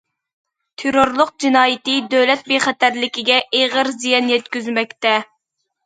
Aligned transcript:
تېررورلۇق 0.83 1.29
جىنايىتى 1.45 1.99
دۆلەت 2.15 2.43
بىخەتەرلىكىگە 2.49 3.41
ئېغىر 3.61 3.95
زىيان 4.03 4.37
يەتكۈزمەكتە. 4.37 5.19